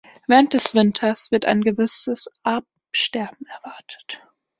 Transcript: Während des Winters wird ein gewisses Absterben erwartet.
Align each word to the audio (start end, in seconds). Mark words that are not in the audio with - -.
Während 0.25 0.55
des 0.55 0.73
Winters 0.73 1.29
wird 1.29 1.45
ein 1.45 1.61
gewisses 1.61 2.27
Absterben 2.41 3.45
erwartet. 3.45 4.23